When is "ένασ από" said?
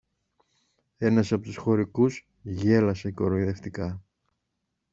0.97-1.43